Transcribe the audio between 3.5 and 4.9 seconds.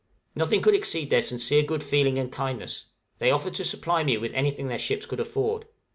to supply me with anything their